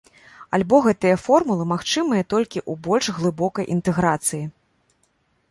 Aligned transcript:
Альбо 0.57 0.77
гэтыя 0.85 1.17
формулы 1.25 1.67
магчымыя 1.73 2.23
толькі 2.35 2.63
ў 2.71 2.85
больш 2.89 3.05
глыбокай 3.19 3.65
інтэграцыі. 3.77 4.43